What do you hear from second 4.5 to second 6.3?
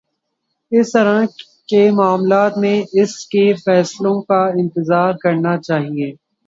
انتظار کرنا چاہیے